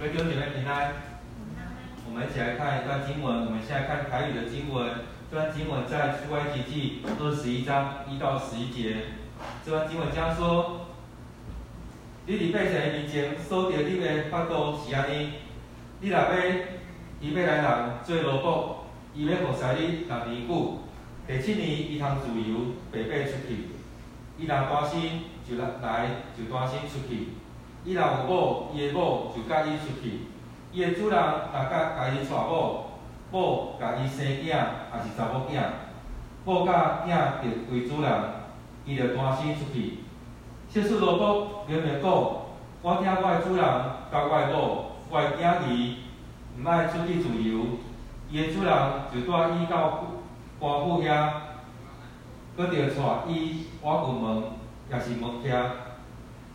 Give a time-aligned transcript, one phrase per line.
[0.00, 0.94] 各位姐妹平安。
[2.08, 3.44] 我们一起来看一段经文。
[3.44, 5.04] 我们现在看台语的经文。
[5.30, 8.96] 这段经文在出埃及记二十一章一到十一节。
[9.62, 10.86] 这段经文讲说：
[12.24, 15.32] 你伫百姓面前所着你的法度是安尼，
[16.00, 16.34] 你若要
[17.20, 18.76] 以马内人做奴仆，
[19.14, 20.78] 伊要服侍你六年久，
[21.28, 22.56] 第七年伊通自由
[22.90, 23.68] 白白出去。
[24.38, 24.98] 伊若单身
[25.46, 27.36] 就来就单身出去。
[27.84, 30.26] 伊若有某，伊的某就甲伊出去。
[30.72, 32.90] 伊的主人若甲家己娶某，
[33.32, 35.62] 某甲伊生囝，也是查某囝，
[36.44, 38.12] 某甲囝着归主人，
[38.84, 40.00] 伊着单身出去。
[40.68, 42.10] 小叔罗卜明明讲，
[42.82, 45.96] 我听我的主人甲我的某，我的囝儿，
[46.62, 47.64] 毋爱出去自由。
[48.30, 48.72] 伊的主人
[49.12, 50.04] 就带伊到
[50.60, 51.30] 官府遐，
[52.56, 54.42] 阁着带伊挖掘门，
[54.92, 55.64] 也是门匾。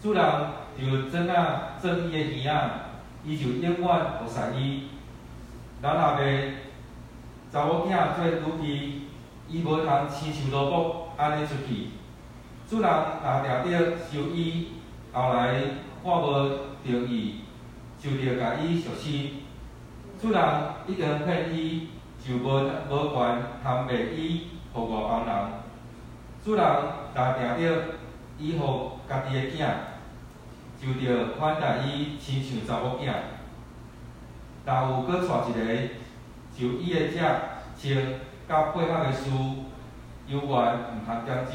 [0.02, 0.23] 主人
[0.78, 2.70] 就怎啊做伊的儿仔，
[3.23, 4.90] 伊就永远服侍伊。
[5.82, 6.54] 人若卖
[7.52, 9.02] 查某囝做女婢，
[9.48, 11.92] 伊无通亲像奴仆安尼出去。
[12.67, 12.92] 主人
[13.23, 14.72] 若定着收伊，
[15.14, 15.54] 后来
[16.04, 16.50] 看无
[16.84, 17.42] 着伊，
[17.98, 19.44] 就着甲伊熟悉。
[20.22, 20.44] 主人
[20.88, 21.89] 已经骗伊，
[22.20, 22.50] 就无
[22.89, 25.36] 无权通卖伊互外邦人。
[26.44, 26.66] 主人
[27.16, 27.84] 若定着
[28.38, 29.95] 伊互家己的囝。
[30.86, 33.11] 就着款待伊亲像查某囝，
[34.66, 35.66] 若有阁娶一个，
[36.55, 37.17] 就伊的这
[37.75, 38.05] 穿
[38.47, 39.31] 甲配合的事，
[40.27, 41.52] 永远毋通减少。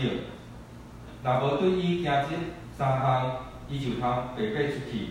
[1.23, 2.37] 若无对伊行这
[2.77, 3.37] 三项，
[3.69, 5.11] 伊就通白白出去，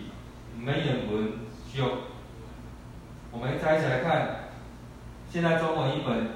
[0.54, 1.32] 毋免原文
[1.72, 1.82] 书。
[3.32, 4.50] 我们再一起来看，
[5.30, 6.26] 现在中文译本，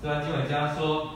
[0.00, 1.10] 这段经文讲说，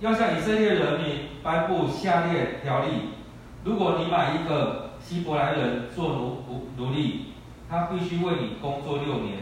[0.00, 3.10] 要向以色列人民颁布下列条例：
[3.64, 7.28] 如果你买一个希伯来人做奴仆奴隶，
[7.66, 9.38] 他必须为你工作六年，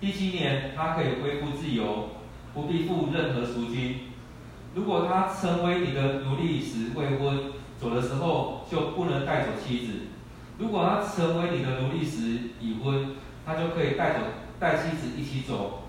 [0.00, 2.08] 第七年他可以恢复自由，
[2.54, 3.96] 不必付任何赎金。
[4.74, 9.92] 如果他成为你的奴隶时未婚，走的时候就不能带走妻子；
[10.56, 14.20] 如果他成为你的奴隶时已婚，他就可以带走
[14.58, 15.82] 带妻子一起走。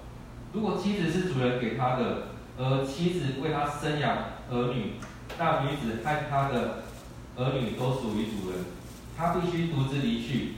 [0.52, 2.24] 如果妻子是主人给他的，
[2.58, 4.18] 而妻子为他生养
[4.52, 4.96] 儿女，
[5.40, 6.84] 那女子和他的
[7.38, 8.60] 儿女都属于主人。
[9.18, 10.54] 他必须独自离去。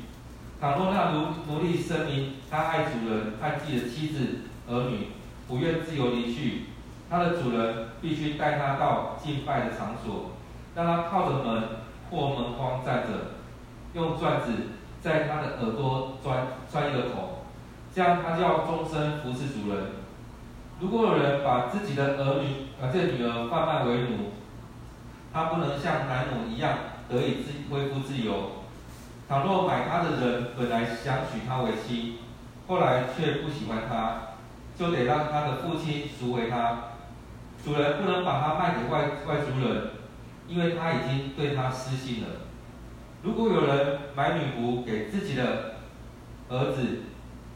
[0.59, 5.09] 倘若那奴奴隶声明他爱主人，爱自己的妻子儿女，
[5.47, 6.63] 不愿自由离去，
[7.09, 10.31] 他的主人必须带他到敬拜的场所，
[10.75, 11.63] 让他靠着门
[12.09, 13.35] 或门框站着，
[13.93, 14.51] 用钻子
[14.99, 17.43] 在他的耳朵钻钻一个孔，
[17.93, 19.91] 这样他就要终身服侍主人。
[20.79, 24.31] 如果有人把自己的儿女把这女儿贩卖为奴，
[25.31, 26.77] 他不能像男奴一样。
[27.09, 28.63] 得以自恢复自由。
[29.27, 32.19] 倘若买他的人本来想娶她为妻，
[32.67, 34.35] 后来却不喜欢她，
[34.77, 36.83] 就得让他的父亲赎回她。
[37.65, 39.91] 主人不能把她卖给外外族人，
[40.47, 42.27] 因为他已经对他失信了。
[43.23, 45.75] 如果有人买女仆给自己的
[46.49, 47.01] 儿子，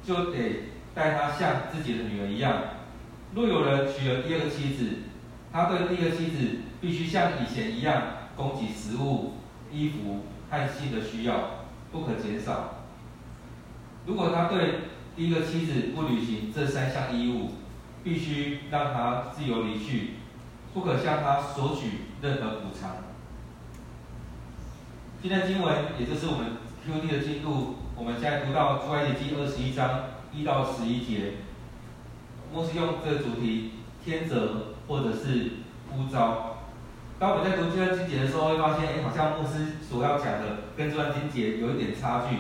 [0.03, 2.53] 就得待她像自己的女儿一样。
[3.33, 4.85] 若有人娶了第二个妻子，
[5.53, 6.37] 他对第二个妻子
[6.81, 8.01] 必须像以前一样
[8.35, 9.35] 供给食物。
[9.71, 12.75] 衣服和性的需要不可减少。
[14.05, 14.79] 如果他对
[15.15, 17.51] 第一个妻子不履行这三项义务，
[18.03, 20.11] 必须让他自由离去，
[20.73, 22.95] 不可向他索取任何补偿。
[25.21, 31.33] 今天经文也就是我们 QD 的进度，我们现在读到出埃及记二十一章一到十一节，
[32.51, 33.73] 牧师用这个主题
[34.03, 35.51] 天责或者是
[35.91, 36.50] 呼召。
[37.21, 42.35] 当我们在读这段经节的时候，会发现，哎，好像牧师所要讲的跟这段经节有一点差距。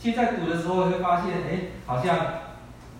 [0.00, 2.16] 其实，在读的时候会发现，哎，好像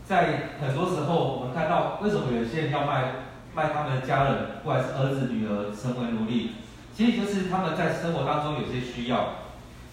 [0.04, 3.14] 在很多时候，我们看到为什么有些人要卖
[3.54, 6.50] 卖他们的家人，不管是儿子、女儿成为奴隶，
[6.94, 9.28] 其实就是他们在生活当中有些需要，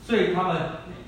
[0.03, 0.57] 所以他们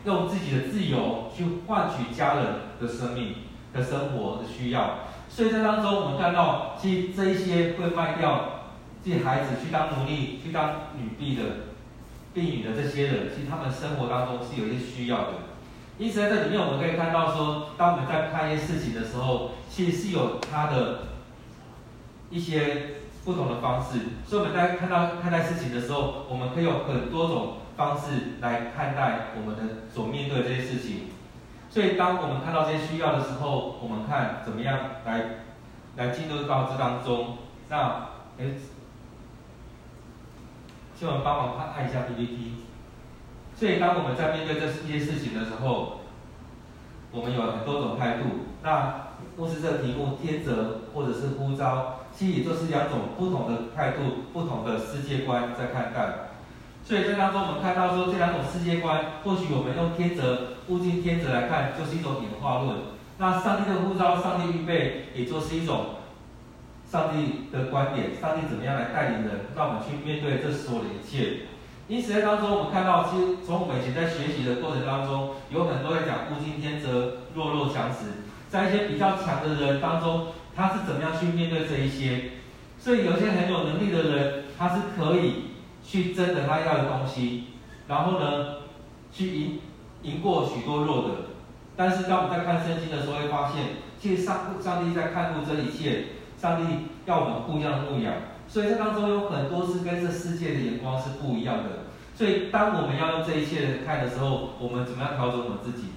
[0.06, 2.46] 用自己的自由去换取家人
[2.80, 3.36] 的生命
[3.74, 5.00] 的生活的需要。
[5.28, 8.61] 所以在当中，我们看到，其实这一些会卖掉。
[9.04, 11.44] 自己孩子去当奴隶、去当女婢的、
[12.36, 15.34] 婢女的这些人，其实他们生活当中是有一些需要的。
[15.98, 21.00] 因此在这里面，我们可以看到说，当我们在看一些事情的时候，其实是有他的
[22.30, 24.00] 一些不同的方式。
[24.26, 31.10] 所以我们在看到看待事情的时候，我们可以有很多种方式来看待我们的所面对的这些事情。
[31.70, 35.24] 所以当我们看到这些需要的时候，我们看怎么样来
[35.98, 37.38] 来进入到这当中。
[37.68, 38.54] 那诶。
[41.02, 42.62] 希望帮忙看看一下 PPT。
[43.58, 46.02] 所以，当我们在面对这些事情的时候，
[47.12, 48.46] 我们有很多种态度。
[48.62, 56.30] 那牧师这题目，天责或者是呼召，其实也就是两种不同的态度、不同的世界观在看待。
[56.86, 62.78] 所以在当中，我们看到说这两种世界观，或许我们用天责、物竞天择来看，就是一种演化论。
[63.18, 65.96] 那上帝的呼召、上帝预备，也就是一种
[66.92, 68.10] 上帝的观点。
[68.20, 71.48] 上帝怎么样来带领人，让我们去面对这所有的一切。
[71.88, 78.28] 因此，在当中，我们看到，其实从我们以前在学习的过程当中，有很多在讲物竞天择、弱肉强食。
[78.50, 82.32] 在一些比较强的人当中，他是怎么样去面对这一些？
[82.78, 85.52] 所以，有些很有能力的人，他是可以
[85.84, 87.46] 去争得他要的东西，
[87.88, 88.58] 然后呢，
[89.14, 89.60] 去赢
[90.04, 91.10] 赢过许多弱的。
[91.76, 93.64] 但是，当我们在看圣经的时候，会发现，
[94.00, 96.06] 其实上上帝在看顾这一切，
[96.42, 98.16] 上帝要我们不一样的牧养，
[98.48, 101.86] 所以这当中有很多是跟这世界的眼光是不一样的。
[102.16, 105.90] 所以，当我们要用这一切看的时候，我们怎么样调整我们自己？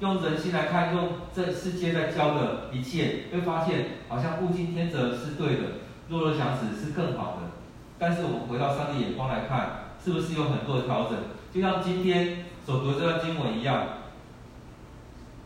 [0.00, 5.62] 用人心来看，用这世界在教的一切，会发现好像物竞天择是对的，
[6.08, 7.52] 弱肉强食是更好的。
[7.96, 11.16] 但是，我们回到上帝眼光来看，是不是有很多的调整？
[11.54, 13.86] 就像今天所读的这段经文一样。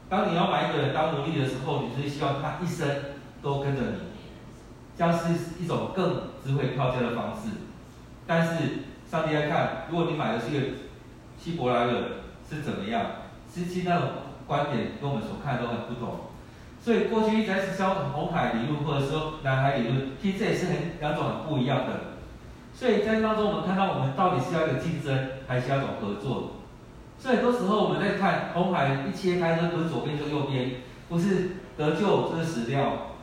[0.09, 2.89] 当你要把一个人当奴隶的时候，你是希望他一生
[3.43, 3.99] 都跟着你，
[4.97, 7.51] 这样是一种更智慧票价的方式。
[8.27, 10.67] 但是上帝来看，如果你买的是一个
[11.39, 11.95] 希伯来人，
[12.49, 13.07] 是怎么样？
[13.53, 14.09] 实际那种
[14.47, 16.21] 观点跟我们所看都很不同。
[16.83, 22.17] 所以过去一直在教红海理论，或者说蓝海理论，其实这也是很两种很不一样的。
[22.75, 26.53] 所以在当中，我们看到我们到底是要一个竞争，还是要一种合作？
[27.19, 30.73] 所以很多时候我们在看红海一切开，都不是左边就右边，
[31.09, 33.16] 不是得救就是死掉。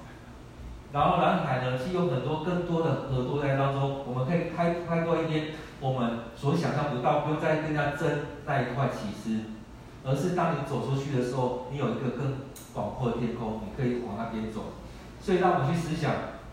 [0.94, 5.48] 然后蓝海呢，是有很多更多的合作在当中，我们可以开开拓一边
[5.80, 8.07] 我们所想象不到，不用再更加争
[8.45, 9.40] 那一块起司，
[10.06, 12.34] 而是当你走出去的时候，你有一个更
[12.75, 14.74] 广阔的天空，你可以往那边走。
[15.19, 16.12] 所以让我们去思想，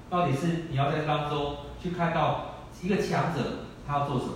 [0.08, 4.32] 到底是你要在当中去看到一个强者，他要做什么？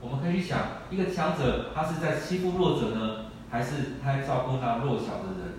[0.00, 0.58] 我们可以去想，
[0.90, 5.58] 一个强者他是在欺负弱者呢，还是他在照顾那弱小的人？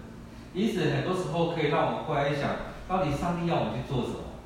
[0.54, 2.52] 因此，很多时候可以让我们过来想，
[2.88, 4.38] 到底上帝要我们去做什么？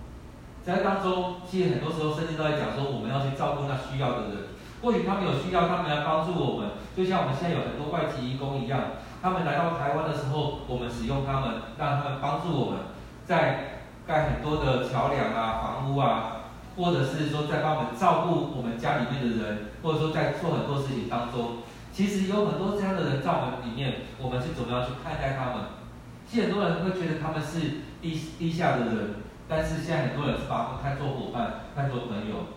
[0.64, 4.56] 在当中，其实很多时候圣经都在讲说，我们要去照顾那需要的人。
[4.82, 12.80] 或许他们有需要，他们来帮助我们，就像我们现在有很多外籍义工一样，他们来到台湾的时候，我们使用他们，让他们帮助我们，
[13.26, 16.36] 在盖很多的桥梁啊、房屋啊。
[16.78, 21.58] 或者是说在帮我们照顾我们家里面的人，或者说在做很多事情当中，
[21.92, 25.79] 其实有很多这样的人在我们里面，我们是怎么样去看待他们？
[26.30, 29.16] 其实很多人会觉得他们是低低下的人，
[29.48, 32.54] 但是现在很多人是把他们看作伙伴、看作朋友。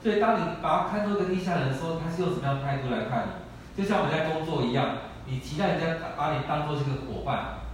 [0.00, 3.82] 所以当你把他看作一个低下人的时候，他是用什么样的态度来看你？
[3.82, 7.66] 就像我们在工作一样，你期待人家把你当作是个伙伴，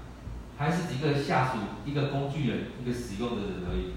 [0.57, 3.93] 还是一个下属、一个工具人、一个使用的人而已？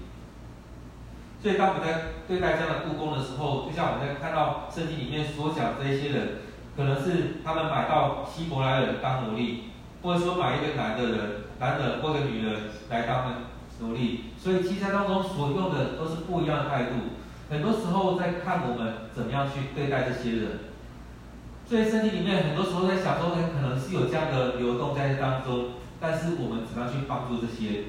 [1.42, 6.28] 所以，当我们在对待这样的雇工的时候，就像我们在看到圣经里面所讲这些人，
[6.76, 9.69] 可能是他们买到希伯来人当奴隶，
[10.02, 11.18] 或者说买一个男的人、
[11.58, 12.54] 男人或者女人
[12.88, 13.34] 来当
[13.80, 14.24] 奴隶。
[14.38, 16.94] 所以，其实当中所用的都是不一样的态度。
[17.50, 20.48] 很多时候在看我们怎么样去对待这些人。
[21.66, 27.84] 所以，身体里面很多时候在想说，可能是有这样的流动在当中，但是我们怎么样去帮助这些？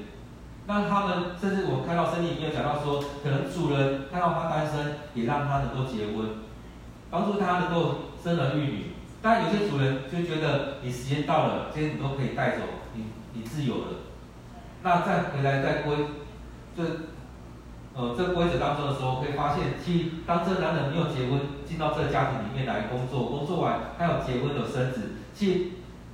[0.66, 6.46] 那他们甚至我们看到圣经里面讲到说，可能主人看到他单身，也让他能够结婚，
[7.10, 8.91] 帮助他能够生儿育女。
[9.22, 12.64] 但有些主人就觉得你时间到了，这些你都可以带走，
[12.94, 13.86] 你你自由了。
[14.82, 15.94] 那再回来再归
[16.76, 16.82] 这
[17.94, 25.60] 呃这规则当中的时候，可以发现，其实当这男人没有结婚，进到这个家庭里面来工作，工作完他有结婚有生子，其实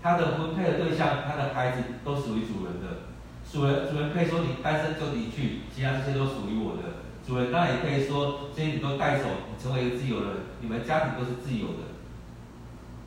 [0.02, 3.08] 他的婚配的对象，他的孩子都属于主人的。
[3.50, 7.00] 主人，主人可以说你单身就离去，其他这些都属于我的。
[7.26, 10.28] 主人当然也可以说，这些你都带走，你成为一个自由人，
[10.60, 11.96] 你们家庭都是自由的。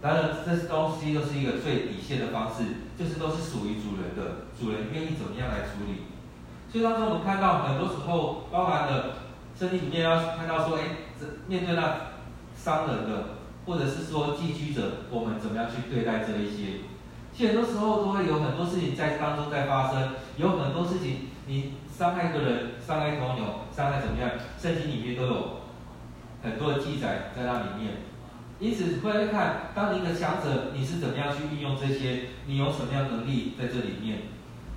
[0.01, 2.63] 当然，这些东西都是一个最底线的方式，
[2.98, 6.10] 就是都是属于主人的，主人愿意怎么样来处理。
[6.72, 9.17] 所以当中我们看到很多时候，包含了
[9.55, 10.84] 圣经里面要看到说，哎，
[11.20, 12.17] 这面对那
[12.58, 16.81] 伤人的，或者是说寄居者，我们怎么样去对待这一些？
[17.31, 24.31] 其实很多时候都会有很多事情在当中在发生，有很多事情你伤害一个人，伤害一头牛，伤害怎么样？
[24.58, 25.62] 圣经里面都有
[26.41, 28.11] 很多的记载在那里面。
[28.62, 32.30] 因此，回来看，当你一个强者，你是怎么样去运用这些？
[32.46, 34.30] 你有什么样能力在这里面？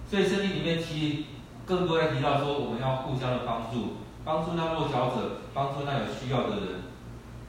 [0.09, 1.23] 所以圣经里面其实
[1.67, 6.89] 更多在提到说，我们要互相的帮助，帮助那弱小者，帮助那有需要的人。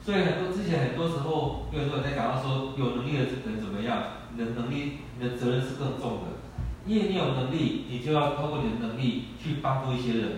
[0.04, 4.28] 所以很多之前很多时候，有很多人在讲到说，有能力的人怎么样？
[4.36, 6.36] 你的能力、你的责任是更重的。
[6.84, 10.32] 因为你有能力，你就要透过你的能力去帮助一些人。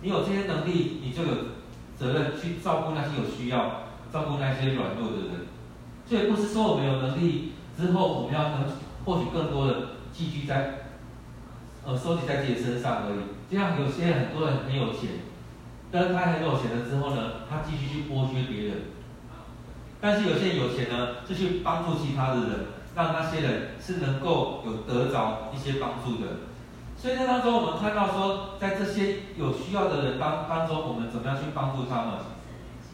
[0.00, 1.34] 你有这些能力，你就有
[1.98, 5.46] 责任去照顾那些有需要、照顾那些软弱的人。
[6.06, 8.64] 所以不是说我们有能力之后，我们要能
[9.04, 9.74] 获取更多的
[10.12, 10.86] 寄居在
[11.86, 13.52] 呃收集在自己身上而已。
[13.52, 15.10] 就像有些很多人很有钱，
[15.90, 18.76] 但是他很有钱了之后呢，他继续去剥削别人。
[20.00, 22.50] 但是有些有钱呢，就去帮助其他的人。
[22.92, 26.26] 让那些人是能够有得着一些帮助的，
[26.96, 32.14] 所以在当中我们看到说，在这些有需要的人当当中，我们怎么样去帮助他们？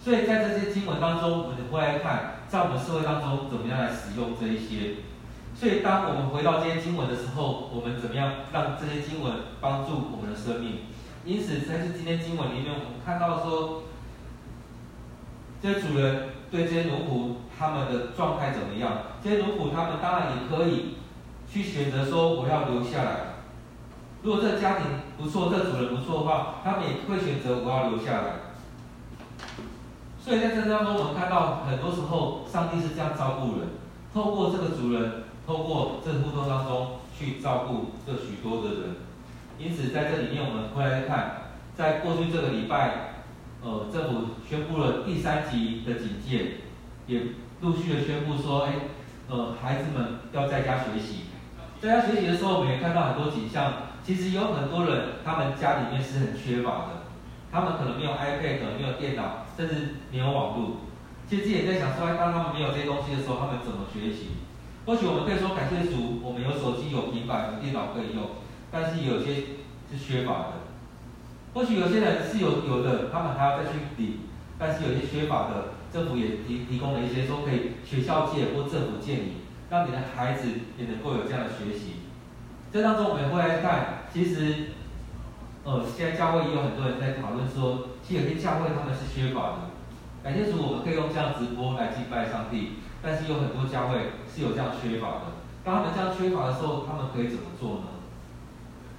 [0.06, 5.02] 所以在这些经文当中，我们会来看，在我们社会当中怎么样来使用这一些。
[5.52, 10.82] 所以当我们回到这些经文的时候，我们怎么样让这些经文帮助我们的生命？
[11.24, 13.82] 因此，在这今天经文里面，我们看到说，
[15.60, 17.34] 这些主人对这些奴仆。
[17.58, 19.18] 他们的状态怎么样？
[19.24, 20.98] 这些奴仆他们当然也可以
[21.50, 23.10] 去选择说我要留下来。
[24.22, 24.86] 如果这家庭
[25.18, 28.54] 不错，这主人不错的话，他们也会选择我要留下来。
[30.26, 33.68] 所以在这当中，我们看到很多时候，上帝是这样照顾人，
[34.12, 38.96] 透过这个主人，透过这个互动当中去照顾这许多的人。
[39.56, 43.22] 因此，在这里面我们回来看，在过去这个礼拜，
[43.62, 46.56] 呃，政府宣布了第三级的警戒，
[47.06, 47.22] 也。
[47.62, 48.72] 陆续的宣布说，哎，
[49.30, 51.26] 呃，孩子们要在家学习。
[51.80, 53.72] 在家学习的时候，我们也看到很多景象。
[54.04, 57.06] 其实有很多人，他们家里面是很缺乏的，
[57.50, 59.74] 他们可能没有 iPad，可能没有电脑，甚至
[60.12, 60.76] 没有网络。
[61.28, 64.38] 其实自己也在想说，当他们没有这些东西的时候，他们怎么学习？
[64.84, 68.38] 或许我们可以说感谢主，我们有手机、有平板、有电脑可以用，
[68.70, 69.58] 但是有些
[69.90, 70.52] 是缺乏的。
[71.54, 74.20] 或许有些人是有有的，他们还要再去领，
[74.58, 75.74] 但是有些缺乏的。
[75.92, 79.32] 政府也提提供了一些说可以学校借或政府借你，
[79.70, 82.02] 让你的孩子也能够有这样的学习。
[82.70, 84.72] 这当中我们会来看，其实，
[85.64, 89.74] 呃，现在教会也有很多人在讨论说，有些教会他们是缺乏的。
[90.22, 95.38] 感谢主，我们可以用这样直播来敬拜上帝，但是有很多教会是有这样缺乏的。
[95.64, 97.98] 当他们这样缺乏的时候，他们可以怎么做呢？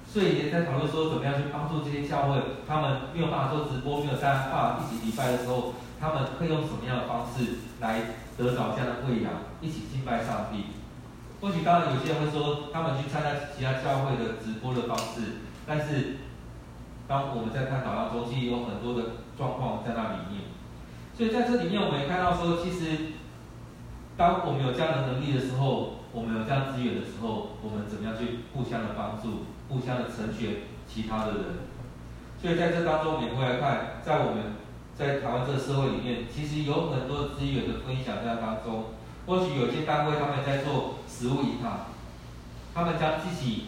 [0.08, 5.74] 所以也在讨论说，怎么样去帮助这些教会，他们没有办法做直播，没有在办一起礼拜的时候。
[6.00, 8.02] 他们会用什么样的方式来
[8.38, 10.66] 得到这样的喂养，一起敬拜上帝？
[11.42, 16.18] 或许当然有些人会说，他们去参加其他教会的直播的方式，但是
[17.08, 20.44] 当我们在探讨当中，其实有很多的状况在那里面。
[21.16, 23.14] 所以在这里面，我们也看到说，其实
[24.18, 31.44] 当我们有这样的能力的时候，我们有这样资源的时候，我们怎么样去互相的帮助，互相的成全其他的人？
[32.42, 34.58] 所以在这当中，我们也会来看，在我们。
[34.98, 38.86] 在台湾这个社会里面，其实有很多资源的分享在当中。
[39.28, 41.94] 或许有些单位他们在做食物银行，
[42.74, 43.66] 他们将自己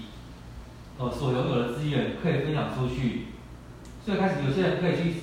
[0.98, 3.28] 呃所拥有的资源可以分享出去。
[4.10, 5.22] 所以开始有些人可以去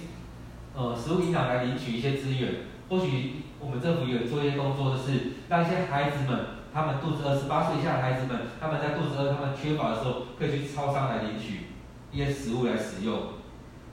[0.76, 2.66] 呃食物银行来领取一些资源。
[2.88, 6.38] 或许我们政府有做一些工作就是，让一些孩子们，
[6.72, 11.66] 他们肚子饿，十八岁以下的孩子们，他们在肚子饿、他们缺乏的时候，可以去超商来领取
[12.12, 13.18] 一些食物来使用。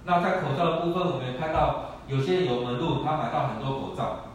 [0.05, 1.89] 那在口罩的部分，我们也看到。
[2.07, 4.25] 有些有门路，他买到很多口罩，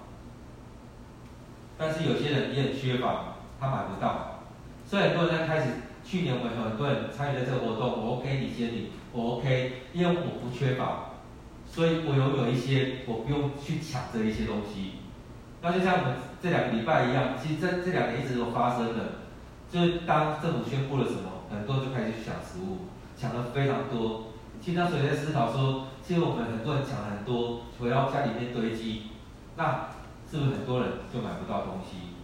[1.77, 4.41] 但是有些人也很缺乏，他买不到。
[4.85, 5.67] 所以很多人在开始，
[6.09, 11.21] 去年我们很多人参与了这个活动，我 OK 你先领，我 OK，因为我不缺乏，
[11.69, 15.05] 所以我拥有一些，我不用去抢这一些东西。
[15.61, 19.21] 那就像我们这两个礼拜一样，其实这这两年一直都发生的，
[19.71, 22.89] 就是当政府宣布了什么，很多人就开始去抢食物，
[23.19, 24.33] 抢了非常多。
[24.63, 25.85] 其实当时也在思考说。
[26.09, 29.13] 其实我们很多人抢很多，回到家里面堆积，
[29.59, 29.91] 那
[30.25, 32.17] 是不是很多人就买不到东西？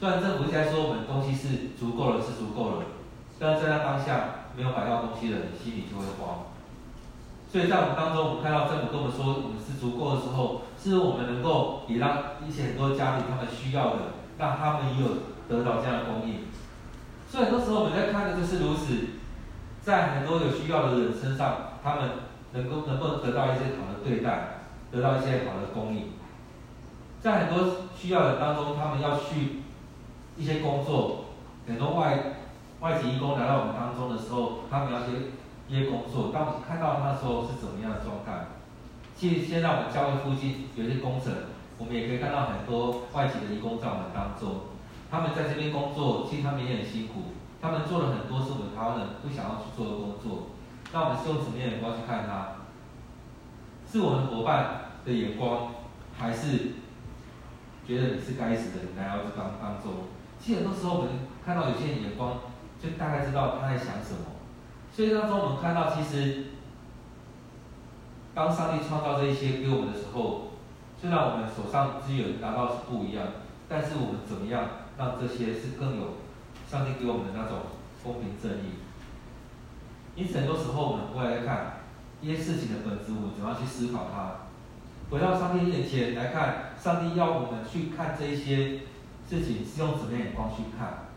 [0.00, 2.86] 虽然政府现在说我们东西是足够了，是足够了，
[3.38, 6.46] 但是在那当下没有买到东西的人心里就会慌。
[7.50, 15.08] 所以在我们当中，我们看到政府跟我们说我们是足够的时候，是我们能够也让一些很多家庭他们需要的，让他们也有
[15.48, 16.46] 得到这样的供应。
[17.30, 19.20] 所以很多时候我们在看的就是如此，
[19.82, 22.10] 在很多有需要的人身上，他们。
[22.50, 26.12] 能够能够得到一些好的对待，得到一些好的供应，
[27.20, 29.60] 在很多需要的当中，他们要去
[30.34, 31.26] 一些工作，
[31.66, 32.37] 很多外
[32.80, 35.34] 外籍移工来到我们当中的时候，他们要去
[35.68, 36.30] 一些工作。
[36.32, 38.46] 当我们看到那时候是怎么样的状态？
[39.16, 41.32] 其实现在我们教会附近有一些工程，
[41.76, 44.70] 我们也可以看到很多外籍的移工在我们当中，
[45.10, 50.54] 他们在这边工作，其实他们也很辛苦，他们做了很多是我们台湾人不想要去做的工作。
[50.92, 52.62] 那我们是用什么样的眼光去看他？
[53.90, 55.72] 是我们伙伴的眼光，
[56.16, 56.78] 还是
[57.86, 60.06] 觉得你是该死的人来到这当当中？
[60.38, 61.10] 其实很多时候我们
[61.44, 62.38] 看到有些人眼光，
[62.82, 64.38] 就大概知道他在想什么。
[64.94, 66.46] 所以当中我们看到，其实
[68.34, 70.52] 当上帝创造这一些给我们的时候，
[71.00, 73.26] 虽然我们手上资源拿到是不一样，
[73.68, 74.64] 但是我们怎么样
[74.96, 76.18] 让这些是更有
[76.68, 77.58] 上帝给我们的那种
[78.02, 78.78] 公平正义？
[80.16, 81.80] 因此很多时候我们回来看
[82.20, 84.48] 一些事情的本质，我们怎么样去思考它？
[85.10, 88.80] 回到上帝面前来看，上帝要我们去看这一些
[89.28, 91.07] 事情是用什么眼光去看？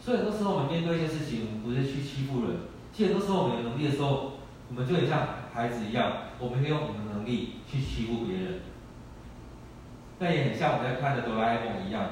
[0.00, 2.56] 所以很多时候我们面对一些事情，我们不是去欺负人。
[2.92, 4.32] 其实很多时候我们有能力的时候，
[4.68, 5.20] 我们就很像
[5.52, 8.60] 孩子一样，我们可以用我们的能力去欺负别人。
[10.18, 12.04] 那也很像我们在看的哆啦 A 梦一样，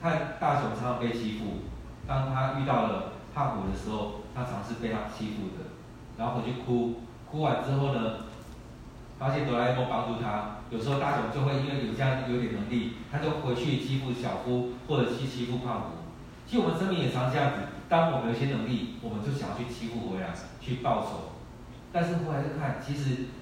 [0.00, 1.64] 看大雄常常被欺负，
[2.06, 5.72] 当他遇到了胖虎的时候，他常是被他欺负的，
[6.16, 7.00] 然后回去哭，
[7.30, 8.24] 哭完之后呢，
[9.18, 16.05] 发现哆啦 A 梦帮助他，有时候大雄就会因为有这样有点能力，他就回去欺负小夫，或者去欺负胖虎。
[16.46, 21.34] 其实我们生命也常这样子，当我们有些能力，我们就想要去欺负回来，去报仇。
[21.92, 23.34] 但是后来就看，其实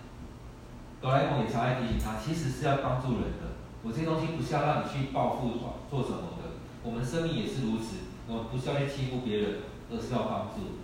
[1.02, 3.60] 哆啦 A 梦也常爱提醒他，其实是要帮助人的。
[3.82, 5.52] 我这些东西不是要让你去报复
[5.90, 10.80] 做什么的，我们生命也是如此，我们不是要去欺负别人，而是要帮助。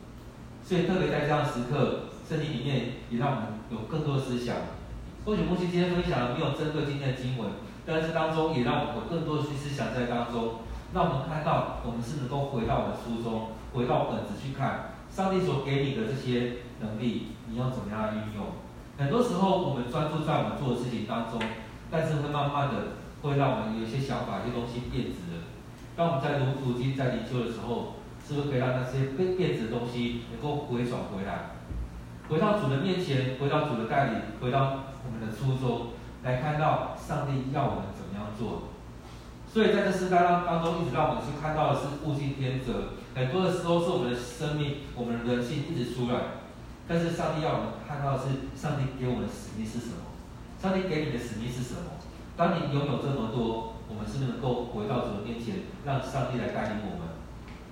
[0.63, 4.57] 所以特别在这样的时刻，圣经里面也让我们有更多思想。
[5.25, 7.49] 或许牧师今天分享的没有针对今天的经文，
[7.87, 10.61] 但是当中也让我们有更多的去思想在当中。
[10.93, 18.59] 让我们看到，我们是能够回到我们初衷，回到本质去看上帝所给你的这些能力，你要怎么样运用？
[18.99, 21.41] 很多时候，我们专注在我们做的事情当中，
[21.91, 25.47] 但是会慢慢的会让我们有一些想法、一些东西变质了。
[25.97, 27.95] 当我们在读读经、在灵修的时候，
[28.27, 31.55] 是不是可以让那些变变质的东西能够回转回来，
[32.29, 38.70] 回到主的面前，回到主的带领，回到我们的初衷，来看到上帝要我们怎么样做？
[39.53, 46.39] 所以在这世代当当中，一直让我们去看到的是物竞天择，很多的时候是我们的生命、我们的人性一直出来。
[46.87, 50.07] 但是上帝要我们看到的是，上帝给我们的使命是什么？
[50.63, 51.99] 上帝给你的使命是什么？
[52.37, 57.11] 当你拥有这么多，我们是不是能够回到主的面前，让上帝来带领我们？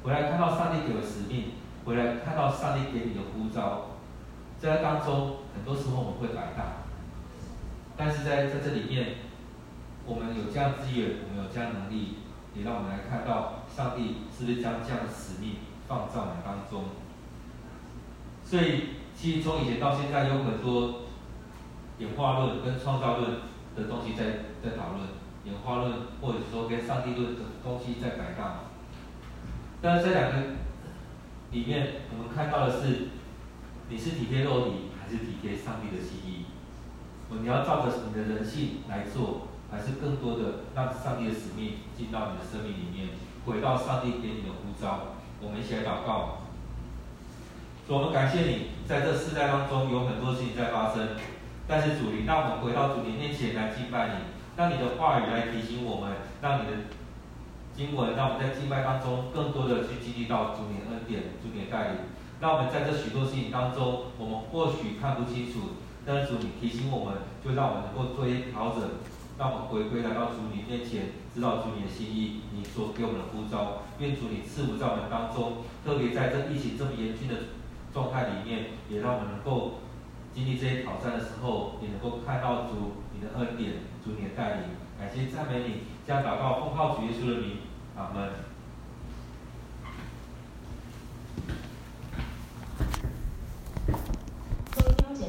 [0.03, 1.55] 回来看到上帝给的使命，
[1.87, 4.03] 回来看到上帝给你的呼召，
[4.59, 6.83] 在当中很多时候我们会摆荡，
[7.97, 9.28] 但是在在这里面。
[10.09, 12.17] 我们有这样资源，我们有这样能力，
[12.57, 16.85] 也让我们来看到上帝是不是将这样的使命放在我们当中。
[18.43, 21.03] 所以，其实从以前到现在，有很多
[21.99, 23.33] 演化论跟创造论
[23.77, 24.25] 的东西在
[24.65, 25.09] 在讨论，
[25.45, 25.93] 演化论
[26.23, 28.61] 或者说跟上帝论的东西在摆荡。
[29.83, 30.39] 但是这两个
[31.51, 33.09] 里面，我们看到的是，
[33.91, 36.47] 你是体贴肉体，还是体贴上帝的心意？
[37.31, 39.48] 你要照着你的人性来做。
[39.71, 43.09] 还是更多的让上帝的使命进到你的生命里面，
[43.45, 45.17] 回到上帝给你的呼召。
[45.41, 46.39] 我们一起来祷告。
[47.89, 51.17] 我们感谢你，在这世代当中有很多事情在发生，
[51.67, 54.15] 但是主，你让我们回到主你面前来敬拜你，
[54.57, 56.73] 让你的话语来提醒我们，让你的
[57.77, 61.97] 经文让我们在敬拜当中更多的去经历到主你的恩典、主你的带领。
[62.41, 68.83] 让我们在这许多事情当中，我们或许看不清楚，但是主你提醒我们，就让我们能够做一些调整。
[69.39, 77.35] 让我们回归来到主你面前，知道主你的心意，你所给我们的呼召，愿主你赐福在我们当中，特别在这疫情这么严峻的
[77.95, 79.79] 状态里面，也让我们能够
[80.35, 83.75] 经历这些挑战的时候，也能够看到主你的恩典，
[84.05, 87.59] 主你的带领，感谢赞美你，将祷告奉告主耶稣的名，
[87.97, 88.31] 阿门。